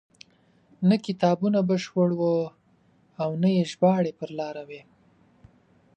نه 0.89 0.95
کتابونه 1.05 1.59
بشپړ 1.69 2.09
وو 2.19 2.35
او 3.21 3.29
نه 3.41 3.49
یې 3.55 3.63
ژباړې 3.71 4.11
پر 4.19 4.29
لار 4.39 4.57
وې. 4.69 4.81